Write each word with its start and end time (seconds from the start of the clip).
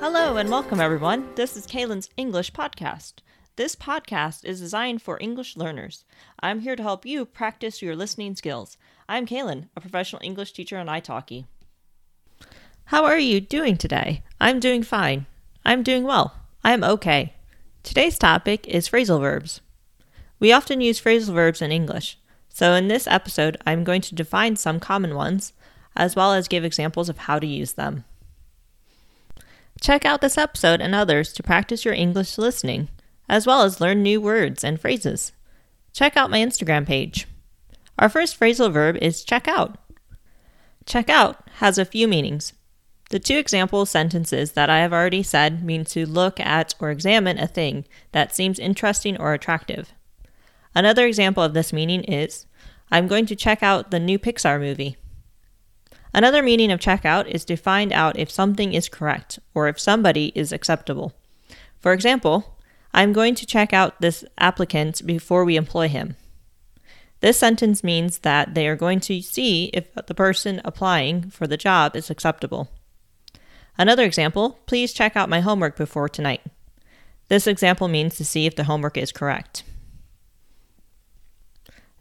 Hello 0.00 0.38
and 0.38 0.48
welcome, 0.48 0.80
everyone. 0.80 1.28
This 1.34 1.58
is 1.58 1.66
Kaylin's 1.66 2.08
English 2.16 2.54
podcast. 2.54 3.16
This 3.56 3.76
podcast 3.76 4.46
is 4.46 4.58
designed 4.58 5.02
for 5.02 5.18
English 5.20 5.58
learners. 5.58 6.06
I'm 6.40 6.60
here 6.60 6.74
to 6.74 6.82
help 6.82 7.04
you 7.04 7.26
practice 7.26 7.82
your 7.82 7.94
listening 7.94 8.34
skills. 8.34 8.78
I'm 9.10 9.26
Kaylin, 9.26 9.68
a 9.76 9.80
professional 9.82 10.22
English 10.24 10.54
teacher 10.54 10.78
on 10.78 10.86
italki. 10.86 11.44
How 12.86 13.04
are 13.04 13.18
you 13.18 13.42
doing 13.42 13.76
today? 13.76 14.22
I'm 14.40 14.58
doing 14.58 14.82
fine. 14.82 15.26
I'm 15.66 15.82
doing 15.82 16.04
well. 16.04 16.34
I'm 16.64 16.82
okay. 16.82 17.34
Today's 17.82 18.18
topic 18.18 18.66
is 18.66 18.88
phrasal 18.88 19.20
verbs. 19.20 19.60
We 20.38 20.50
often 20.50 20.80
use 20.80 20.98
phrasal 20.98 21.34
verbs 21.34 21.60
in 21.60 21.72
English, 21.72 22.16
so 22.48 22.72
in 22.72 22.88
this 22.88 23.06
episode, 23.06 23.58
I'm 23.66 23.84
going 23.84 24.00
to 24.00 24.14
define 24.14 24.56
some 24.56 24.80
common 24.80 25.14
ones, 25.14 25.52
as 25.94 26.16
well 26.16 26.32
as 26.32 26.48
give 26.48 26.64
examples 26.64 27.10
of 27.10 27.18
how 27.18 27.38
to 27.38 27.46
use 27.46 27.74
them. 27.74 28.04
Check 29.80 30.04
out 30.04 30.20
this 30.20 30.36
episode 30.36 30.80
and 30.80 30.94
others 30.94 31.32
to 31.32 31.42
practice 31.42 31.84
your 31.84 31.94
English 31.94 32.36
listening, 32.36 32.88
as 33.28 33.46
well 33.46 33.62
as 33.62 33.80
learn 33.80 34.02
new 34.02 34.20
words 34.20 34.62
and 34.62 34.78
phrases. 34.78 35.32
Check 35.92 36.16
out 36.16 36.30
my 36.30 36.38
Instagram 36.38 36.86
page. 36.86 37.26
Our 37.98 38.08
first 38.08 38.38
phrasal 38.38 38.72
verb 38.72 38.96
is 39.00 39.24
check 39.24 39.48
out. 39.48 39.78
Check 40.84 41.08
out 41.08 41.48
has 41.56 41.78
a 41.78 41.84
few 41.84 42.06
meanings. 42.06 42.52
The 43.10 43.18
two 43.18 43.38
example 43.38 43.86
sentences 43.86 44.52
that 44.52 44.70
I 44.70 44.78
have 44.78 44.92
already 44.92 45.22
said 45.22 45.64
mean 45.64 45.84
to 45.86 46.06
look 46.06 46.38
at 46.38 46.74
or 46.78 46.90
examine 46.90 47.38
a 47.38 47.46
thing 47.46 47.84
that 48.12 48.34
seems 48.34 48.58
interesting 48.58 49.16
or 49.18 49.32
attractive. 49.32 49.92
Another 50.74 51.06
example 51.06 51.42
of 51.42 51.54
this 51.54 51.72
meaning 51.72 52.04
is 52.04 52.46
I'm 52.90 53.08
going 53.08 53.26
to 53.26 53.36
check 53.36 53.62
out 53.62 53.90
the 53.90 53.98
new 53.98 54.18
Pixar 54.18 54.60
movie. 54.60 54.96
Another 56.12 56.42
meaning 56.42 56.72
of 56.72 56.80
checkout 56.80 57.26
is 57.26 57.44
to 57.44 57.56
find 57.56 57.92
out 57.92 58.18
if 58.18 58.30
something 58.30 58.72
is 58.72 58.88
correct 58.88 59.38
or 59.54 59.68
if 59.68 59.78
somebody 59.78 60.32
is 60.34 60.52
acceptable. 60.52 61.12
For 61.78 61.92
example, 61.92 62.58
I'm 62.92 63.12
going 63.12 63.34
to 63.36 63.46
check 63.46 63.72
out 63.72 64.00
this 64.00 64.24
applicant 64.38 65.06
before 65.06 65.44
we 65.44 65.56
employ 65.56 65.88
him. 65.88 66.16
This 67.20 67.38
sentence 67.38 67.84
means 67.84 68.20
that 68.20 68.54
they 68.54 68.66
are 68.66 68.76
going 68.76 69.00
to 69.00 69.20
see 69.20 69.66
if 69.66 69.94
the 69.94 70.14
person 70.14 70.60
applying 70.64 71.30
for 71.30 71.46
the 71.46 71.56
job 71.56 71.94
is 71.94 72.10
acceptable. 72.10 72.70
Another 73.78 74.04
example, 74.04 74.58
please 74.66 74.92
check 74.92 75.16
out 75.16 75.28
my 75.28 75.40
homework 75.40 75.76
before 75.76 76.08
tonight. 76.08 76.40
This 77.28 77.46
example 77.46 77.88
means 77.88 78.16
to 78.16 78.24
see 78.24 78.46
if 78.46 78.56
the 78.56 78.64
homework 78.64 78.96
is 78.96 79.12
correct. 79.12 79.62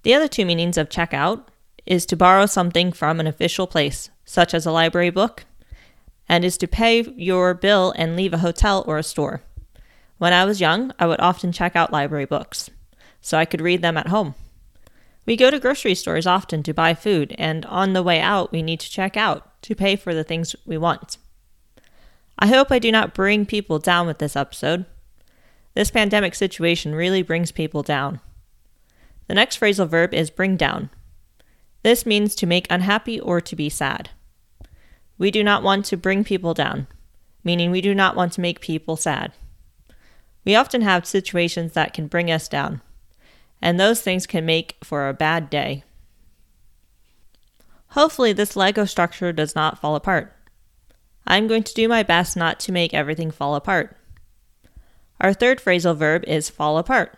The 0.04 0.14
other 0.14 0.28
two 0.28 0.46
meanings 0.46 0.78
of 0.78 0.90
check 0.90 1.14
out 1.14 1.50
is 1.86 2.06
to 2.08 2.16
borrow 2.16 2.46
something 2.46 2.92
from 2.92 3.20
an 3.20 3.28
official 3.28 3.68
place, 3.68 4.10
such 4.26 4.54
as 4.54 4.66
a 4.66 4.72
library 4.72 5.10
book, 5.10 5.46
and 6.28 6.46
is 6.46 6.58
to 6.58 6.68
pay 6.68 7.02
your 7.02 7.54
bill 7.54 7.94
and 7.98 8.16
leave 8.16 8.34
a 8.34 8.40
hotel 8.40 8.84
or 8.88 8.98
a 8.98 9.04
store. 9.04 9.42
When 10.18 10.34
I 10.34 10.46
was 10.46 10.62
young, 10.62 10.94
I 11.00 11.08
would 11.08 11.20
often 11.20 11.52
check 11.52 11.76
out 11.76 11.92
library 11.92 12.26
books, 12.26 12.70
so 13.22 13.38
I 13.38 13.46
could 13.46 13.62
read 13.62 13.82
them 13.82 13.98
at 13.98 14.08
home. 14.08 14.36
We 15.26 15.36
go 15.36 15.52
to 15.52 15.60
grocery 15.60 15.96
stores 15.96 16.28
often 16.28 16.64
to 16.64 16.74
buy 16.74 16.94
food, 16.94 17.36
and 17.38 17.66
on 17.68 17.94
the 17.94 18.04
way 18.04 18.20
out, 18.20 18.52
we 18.52 18.62
need 18.62 18.80
to 18.82 18.90
check 18.90 19.16
out 19.16 19.62
to 19.64 19.76
pay 19.76 19.96
for 19.96 20.14
the 20.14 20.24
things 20.24 20.56
we 20.66 20.78
want. 20.78 21.18
I 22.38 22.48
hope 22.48 22.72
I 22.72 22.80
do 22.80 22.92
not 22.92 23.14
bring 23.14 23.46
people 23.46 23.80
down 23.80 24.08
with 24.08 24.20
this 24.20 24.36
episode. 24.36 24.86
This 25.74 25.92
pandemic 25.92 26.36
situation 26.36 26.96
really 26.96 27.22
brings 27.22 27.52
people 27.52 27.84
down. 27.84 28.22
The 29.28 29.36
next 29.36 29.60
phrasal 29.60 29.88
verb 29.88 30.14
is 30.14 30.30
bring 30.30 30.58
down. 30.58 30.90
This 31.82 32.06
means 32.06 32.36
to 32.36 32.46
make 32.46 32.68
unhappy 32.70 33.20
or 33.20 33.40
to 33.42 33.56
be 33.56 33.70
sad. 33.70 34.10
We 35.18 35.32
do 35.32 35.44
not 35.44 35.64
want 35.64 35.86
to 35.86 35.98
bring 35.98 36.24
people 36.24 36.54
down, 36.54 36.88
meaning 37.44 37.72
we 37.72 37.82
do 37.82 37.96
not 37.96 38.16
want 38.16 38.34
to 38.34 38.42
make 38.42 38.62
people 38.62 38.96
sad. 38.96 39.34
We 40.46 40.56
often 40.56 40.82
have 40.82 41.06
situations 41.06 41.74
that 41.74 41.94
can 41.94 42.08
bring 42.08 42.32
us 42.32 42.48
down, 42.48 42.82
and 43.62 43.80
those 43.80 44.02
things 44.02 44.26
can 44.26 44.46
make 44.46 44.78
for 44.84 45.08
a 45.08 45.14
bad 45.14 45.50
day. 45.50 45.84
Hopefully, 47.90 48.34
this 48.34 48.56
Lego 48.56 48.86
structure 48.86 49.34
does 49.34 49.56
not 49.56 49.80
fall 49.80 49.96
apart. 49.96 50.34
I'm 51.26 51.48
going 51.48 51.64
to 51.64 51.74
do 51.74 51.88
my 51.88 52.04
best 52.04 52.38
not 52.38 52.60
to 52.62 52.72
make 52.72 52.94
everything 52.94 53.32
fall 53.32 53.56
apart. 53.56 53.96
Our 55.20 55.34
third 55.34 55.60
phrasal 55.60 55.96
verb 55.96 56.24
is 56.26 56.50
fall 56.50 56.78
apart. 56.78 57.18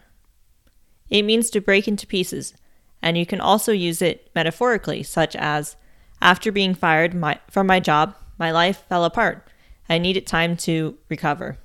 It 1.10 1.24
means 1.24 1.50
to 1.52 1.62
break 1.62 1.88
into 1.88 2.08
pieces, 2.08 2.54
and 3.02 3.18
you 3.18 3.26
can 3.26 3.42
also 3.42 3.72
use 3.72 4.02
it 4.02 4.30
metaphorically, 4.36 5.04
such 5.04 5.36
as 5.36 5.76
After 6.22 6.52
being 6.52 6.76
fired 6.76 7.16
my, 7.16 7.40
from 7.50 7.66
my 7.66 7.80
job, 7.80 8.16
my 8.38 8.52
life 8.52 8.84
fell 8.88 9.06
apart. 9.06 9.48
I 9.90 9.98
needed 9.98 10.28
time 10.28 10.56
to 10.58 10.98
recover. 11.10 11.58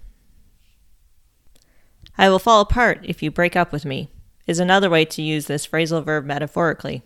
I 2.19 2.30
will 2.30 2.38
fall 2.38 2.62
apart 2.62 3.00
if 3.04 3.22
you 3.22 3.30
break 3.30 3.54
up 3.54 3.70
with 3.70 3.84
me, 3.84 4.10
is 4.46 4.58
another 4.58 4.88
way 4.88 5.04
to 5.04 5.22
use 5.22 5.46
this 5.46 5.66
phrasal 5.66 6.02
verb 6.02 6.25
metaphorically. 6.25 7.02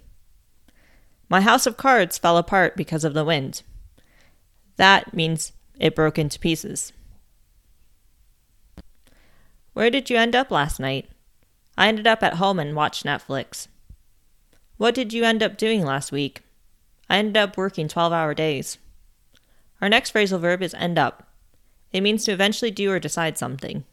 My 1.29 1.41
house 1.41 1.67
of 1.67 1.77
cards 1.77 2.19
fell 2.19 2.37
apart 2.37 2.77
because 2.77 3.05
of 3.05 3.15
the 3.15 3.25
wind. 3.25 3.63
That 4.77 5.13
means 5.13 5.53
it 5.79 5.95
broke 5.95 6.19
into 6.19 6.39
pieces. 6.39 6.93
Where 9.73 9.91
did 9.91 10.11
you 10.11 10.17
end 10.17 10.37
up 10.37 10.51
last 10.51 10.79
night? 10.79 11.09
I 11.77 11.89
ended 11.89 12.07
up 12.07 12.23
at 12.23 12.35
home 12.35 12.59
and 12.59 12.77
watched 12.77 13.05
Netflix. 13.05 13.69
What 14.81 14.95
did 14.95 15.13
you 15.13 15.25
end 15.25 15.43
up 15.43 15.59
doing 15.59 15.85
last 15.85 16.11
week? 16.11 16.41
I 17.11 17.19
ended 17.19 17.37
up 17.37 17.59
working 17.59 17.87
12 17.87 18.15
hour 18.15 18.33
days. 18.33 18.79
Our 19.83 19.91
next 19.91 20.15
phrasal 20.15 20.41
verb 20.41 20.63
is 20.63 20.73
end 20.73 20.99
up. 20.99 21.29
It 21.93 22.01
means 22.01 22.25
to 22.25 22.33
eventually 22.33 22.71
do 22.71 22.91
or 22.91 22.99
decide 22.99 23.37
something. 23.37 23.85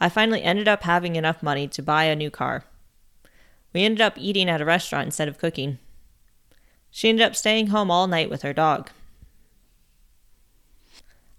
I 0.00 0.08
finally 0.08 0.42
ended 0.42 0.66
up 0.66 0.84
having 0.84 1.14
enough 1.14 1.42
money 1.42 1.68
to 1.68 1.82
buy 1.82 2.04
a 2.04 2.16
new 2.16 2.30
car. 2.30 2.64
We 3.74 3.84
ended 3.84 4.00
up 4.00 4.16
eating 4.16 4.48
at 4.48 4.62
a 4.62 4.64
restaurant 4.64 5.04
instead 5.04 5.28
of 5.28 5.36
cooking. 5.36 5.76
She 6.90 7.10
ended 7.10 7.26
up 7.26 7.36
staying 7.36 7.66
home 7.66 7.90
all 7.90 8.06
night 8.06 8.30
with 8.30 8.40
her 8.40 8.54
dog. 8.54 8.88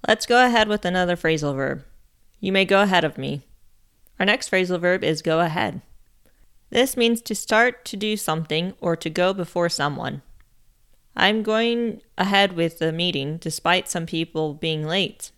Let's 0.08 0.28
go 0.28 0.46
ahead 0.46 0.68
with 0.68 0.86
another 0.86 1.16
phrasal 1.16 1.56
verb. 1.56 1.86
You 2.40 2.52
may 2.52 2.66
go 2.66 2.84
ahead 2.84 3.04
of 3.04 3.18
me. 3.18 3.48
Our 4.20 4.28
next 4.28 4.52
phrasal 4.52 4.80
verb 4.80 5.04
is 5.04 5.24
go 5.24 5.40
ahead. 5.40 5.82
This 6.74 6.98
means 6.98 7.22
to 7.22 7.36
start 7.36 7.86
to 7.86 7.96
do 7.96 8.18
something 8.18 8.74
or 8.82 8.96
to 8.96 9.08
go 9.08 9.32
before 9.32 9.70
someone. 9.70 10.24
I'm 11.16 11.44
going 11.44 12.02
ahead 12.18 12.54
with 12.54 12.80
the 12.80 12.92
meeting 12.92 13.38
despite 13.38 13.88
some 13.88 14.08
people 14.08 14.56
being 14.56 14.84
late. 14.84 15.30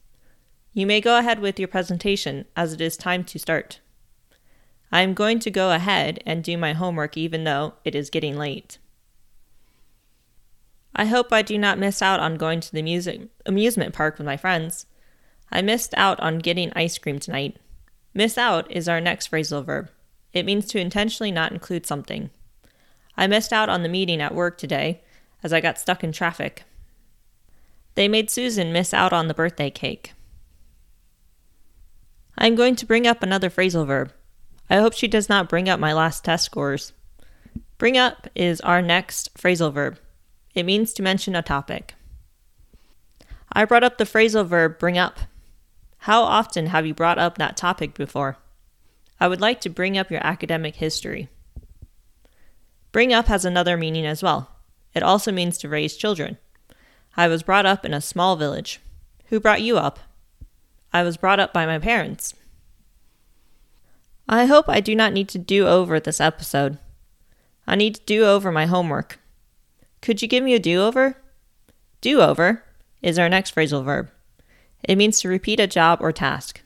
You 0.72 0.88
may 0.88 1.02
go 1.02 1.20
ahead 1.20 1.42
with 1.42 1.60
your 1.60 1.68
presentation 1.68 2.46
as 2.56 2.72
it 2.72 2.80
is 2.80 2.96
time 2.96 3.26
to 3.26 3.38
start. 3.38 3.82
I'm 4.94 5.14
going 5.14 5.40
to 5.40 5.52
go 5.52 5.74
ahead 5.74 6.24
and 6.26 6.42
do 6.42 6.58
my 6.58 6.72
homework 6.72 7.18
even 7.18 7.44
though 7.44 7.74
it 7.84 7.96
is 7.96 8.10
getting 8.10 8.38
late. 8.38 8.78
I 10.96 11.04
hope 11.04 11.34
I 11.34 11.42
do 11.42 11.58
not 11.58 11.78
miss 11.78 12.02
out 12.02 12.22
on 12.22 12.36
going 12.36 12.62
to 12.62 12.72
the 12.72 12.82
music 12.82 13.24
amusement 13.46 13.94
park 13.94 14.18
with 14.18 14.26
my 14.26 14.38
friends. 14.38 14.86
I 15.52 15.62
missed 15.62 15.94
out 15.98 16.18
on 16.22 16.40
getting 16.40 16.72
ice 16.78 16.98
cream 16.98 17.20
tonight. 17.20 17.58
Miss 18.14 18.38
out 18.38 18.72
is 18.72 18.88
our 18.88 19.02
next 19.02 19.30
phrasal 19.30 19.66
verb. 19.66 19.90
It 20.36 20.46
means 20.46 20.66
to 20.68 20.80
intentionally 20.80 21.32
not 21.32 21.54
include 21.54 21.86
something. 21.86 22.30
I 23.18 23.26
missed 23.26 23.54
out 23.54 23.70
on 23.70 23.84
the 23.84 23.90
meeting 23.90 24.22
at 24.22 24.36
work 24.36 24.58
today 24.58 25.02
as 25.42 25.54
I 25.54 25.62
got 25.62 25.80
stuck 25.80 26.04
in 26.04 26.12
traffic. 26.12 26.64
They 27.96 28.10
made 28.10 28.30
Susan 28.30 28.74
miss 28.74 28.94
out 28.94 29.14
on 29.14 29.30
the 29.30 29.34
birthday 29.34 29.70
cake. 29.70 30.12
I'm 32.38 32.56
going 32.56 32.76
to 32.76 32.86
bring 32.86 33.08
up 33.08 33.24
another 33.24 33.50
phrasal 33.50 33.88
verb. 33.88 34.12
I 34.70 34.76
hope 34.76 34.94
she 34.94 35.08
does 35.08 35.30
not 35.30 35.48
bring 35.48 35.70
up 35.70 35.80
my 35.80 35.94
last 35.94 36.26
test 36.26 36.44
scores. 36.44 36.92
Bring 37.78 37.98
up 37.98 38.28
is 38.36 38.60
our 38.62 38.82
next 38.82 39.34
phrasal 39.36 39.72
verb. 39.72 39.98
It 40.54 40.64
means 40.64 40.92
to 40.94 41.04
mention 41.04 41.34
a 41.34 41.42
topic. 41.42 41.94
I 43.54 43.64
brought 43.64 43.86
up 43.86 43.98
the 43.98 44.04
phrasal 44.04 44.46
verb 44.46 44.80
bring 44.80 44.98
up. 44.98 45.20
How 46.00 46.24
often 46.24 46.68
have 46.68 46.86
you 46.86 46.94
brought 46.94 47.18
up 47.18 47.38
that 47.38 47.56
topic 47.56 47.94
before? 47.94 48.38
I 49.20 49.28
would 49.28 49.42
like 49.42 49.62
to 49.62 49.70
bring 49.70 49.98
up 49.98 50.12
your 50.12 50.26
academic 50.26 50.76
history. 50.76 51.30
Bring 52.92 53.14
up 53.14 53.28
has 53.28 53.46
another 53.46 53.78
meaning 53.78 54.06
as 54.06 54.24
well. 54.24 54.50
It 54.94 55.04
also 55.04 55.32
means 55.32 55.58
to 55.60 55.70
raise 55.70 55.98
children. 55.98 56.38
I 57.18 57.28
was 57.28 57.44
brought 57.44 57.66
up 57.66 57.86
in 57.86 57.94
a 57.94 58.02
small 58.02 58.36
village. 58.36 58.80
Who 59.28 59.40
brought 59.40 59.62
you 59.62 59.78
up? 59.78 60.00
I 60.94 61.04
was 61.04 61.18
brought 61.18 61.40
up 61.40 61.54
by 61.54 61.66
my 61.66 61.80
parents. 61.80 62.34
I 64.28 64.46
hope 64.46 64.68
I 64.68 64.80
do 64.80 64.96
not 64.96 65.14
need 65.14 65.30
to 65.30 65.38
do 65.38 65.68
over 65.68 66.00
this 66.00 66.20
episode. 66.20 66.78
I 67.68 67.76
need 67.76 67.96
to 67.96 68.02
do 68.06 68.26
over 68.26 68.52
my 68.52 68.66
homework. 68.66 69.20
Could 70.02 70.22
you 70.22 70.28
give 70.28 70.44
me 70.44 70.54
a 70.54 70.60
do 70.60 70.82
over? 70.82 71.18
Do 72.02 72.22
over 72.22 72.64
is 73.02 73.20
our 73.20 73.30
next 73.30 73.54
phrasal 73.54 73.84
verb. 73.84 74.10
It 74.84 74.98
means 74.98 75.20
to 75.20 75.30
repeat 75.30 75.60
a 75.60 75.68
job 75.68 76.00
or 76.02 76.12
task. 76.12 76.62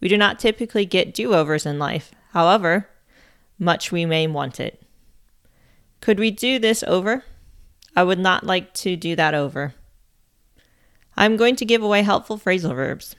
We 0.00 0.08
do 0.08 0.16
not 0.16 0.38
typically 0.38 0.86
get 0.86 1.14
do 1.14 1.34
overs 1.34 1.66
in 1.66 1.78
life, 1.78 2.12
however, 2.32 2.88
much 3.58 3.92
we 3.92 4.06
may 4.06 4.26
want 4.26 4.58
it. 4.58 4.82
Could 6.00 6.18
we 6.18 6.30
do 6.30 6.58
this 6.58 6.82
over? 6.86 7.24
I 7.94 8.04
would 8.04 8.18
not 8.18 8.44
like 8.44 8.72
to 8.74 8.96
do 8.96 9.14
that 9.16 9.34
over. 9.34 9.74
I'm 11.16 11.36
going 11.36 11.56
to 11.56 11.66
give 11.66 11.82
away 11.82 12.02
helpful 12.02 12.38
phrasal 12.38 12.74
verbs. 12.74 13.14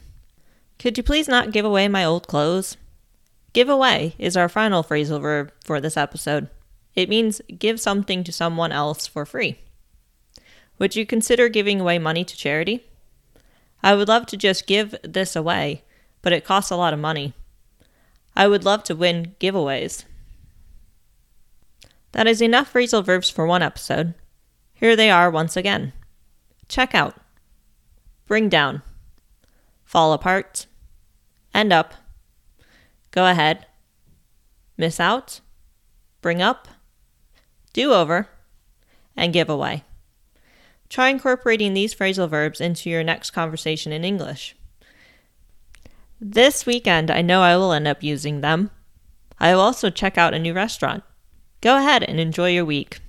Could 0.79 0.97
you 0.97 1.03
please 1.03 1.27
not 1.27 1.51
give 1.51 1.65
away 1.65 1.87
my 1.87 2.03
old 2.03 2.27
clothes? 2.27 2.77
Give 3.53 3.69
away 3.69 4.15
is 4.17 4.35
our 4.35 4.49
final 4.49 4.83
phrasal 4.83 5.21
verb 5.21 5.51
for 5.63 5.79
this 5.79 5.97
episode. 5.97 6.49
It 6.95 7.09
means 7.09 7.41
give 7.59 7.79
something 7.79 8.23
to 8.23 8.31
someone 8.31 8.71
else 8.71 9.05
for 9.05 9.25
free. 9.25 9.59
Would 10.79 10.95
you 10.95 11.05
consider 11.05 11.49
giving 11.49 11.79
away 11.79 11.99
money 11.99 12.23
to 12.23 12.35
charity? 12.35 12.87
I 13.83 13.93
would 13.93 14.07
love 14.07 14.25
to 14.27 14.37
just 14.37 14.65
give 14.65 14.95
this 15.03 15.35
away, 15.35 15.83
but 16.21 16.33
it 16.33 16.45
costs 16.45 16.71
a 16.71 16.75
lot 16.75 16.93
of 16.93 16.99
money. 16.99 17.33
I 18.35 18.47
would 18.47 18.65
love 18.65 18.83
to 18.83 18.95
win 18.95 19.35
giveaways. 19.39 20.05
That 22.13 22.27
is 22.27 22.41
enough 22.41 22.73
phrasal 22.73 23.03
verbs 23.03 23.29
for 23.29 23.45
one 23.45 23.61
episode. 23.61 24.13
Here 24.73 24.95
they 24.95 25.09
are 25.09 25.29
once 25.29 25.55
again 25.55 25.93
check 26.71 26.95
out, 26.95 27.17
bring 28.27 28.47
down, 28.47 28.81
fall 29.83 30.13
apart, 30.13 30.67
end 31.53 31.73
up, 31.73 31.93
go 33.11 33.25
ahead, 33.25 33.65
miss 34.77 34.97
out, 34.97 35.41
bring 36.21 36.41
up, 36.41 36.69
do 37.73 37.91
over, 37.91 38.29
and 39.17 39.33
give 39.33 39.49
away. 39.49 39.83
Try 40.87 41.09
incorporating 41.09 41.73
these 41.73 41.93
phrasal 41.93 42.29
verbs 42.29 42.61
into 42.61 42.89
your 42.89 43.03
next 43.03 43.31
conversation 43.31 43.91
in 43.91 44.05
English. 44.05 44.55
This 46.23 46.67
weekend, 46.67 47.09
I 47.09 47.23
know 47.23 47.41
I 47.41 47.57
will 47.57 47.73
end 47.73 47.87
up 47.87 48.03
using 48.03 48.41
them. 48.41 48.69
I 49.39 49.55
will 49.55 49.61
also 49.61 49.89
check 49.89 50.19
out 50.19 50.35
a 50.35 50.39
new 50.39 50.53
restaurant. 50.53 51.03
Go 51.61 51.77
ahead 51.77 52.03
and 52.03 52.19
enjoy 52.19 52.51
your 52.51 52.63
week. 52.63 52.99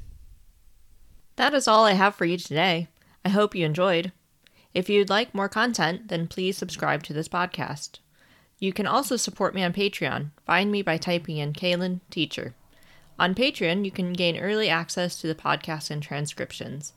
That 1.36 1.52
is 1.52 1.68
all 1.68 1.84
I 1.84 1.92
have 1.92 2.14
for 2.14 2.24
you 2.24 2.38
today. 2.38 2.88
I 3.22 3.28
hope 3.28 3.54
you 3.54 3.66
enjoyed. 3.66 4.12
If 4.72 4.88
you'd 4.88 5.10
like 5.10 5.34
more 5.34 5.50
content, 5.50 6.08
then 6.08 6.26
please 6.26 6.56
subscribe 6.56 7.02
to 7.02 7.12
this 7.12 7.28
podcast. 7.28 7.98
You 8.58 8.72
can 8.72 8.86
also 8.86 9.16
support 9.16 9.54
me 9.54 9.62
on 9.62 9.74
Patreon. 9.74 10.30
Find 10.46 10.72
me 10.72 10.80
by 10.80 10.96
typing 10.96 11.36
in 11.36 11.52
Kaylin 11.52 12.00
Teacher. 12.08 12.54
On 13.18 13.34
Patreon, 13.34 13.84
you 13.84 13.90
can 13.90 14.14
gain 14.14 14.38
early 14.38 14.70
access 14.70 15.20
to 15.20 15.26
the 15.26 15.34
podcast 15.34 15.90
and 15.90 16.02
transcriptions. 16.02 16.94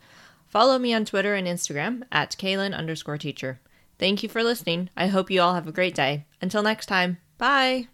Follow 0.48 0.80
me 0.80 0.94
on 0.94 1.04
Twitter 1.04 1.36
and 1.36 1.46
Instagram 1.46 2.04
at 2.10 2.38
Kaylin 2.38 2.74
underscore 2.74 3.18
teacher. 3.18 3.60
Thank 3.98 4.24
you 4.24 4.30
for 4.30 4.44
listening. 4.44 4.90
I 4.96 5.08
hope 5.08 5.32
you 5.32 5.42
all 5.42 5.54
have 5.54 5.68
a 5.68 5.72
great 5.72 5.96
day. 5.96 6.26
Until 6.42 6.64
next 6.64 6.88
time, 6.88 7.18
bye. 7.38 7.88